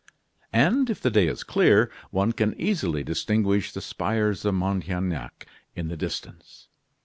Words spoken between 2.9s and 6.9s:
distinguish the spires of Montaignac in the distance.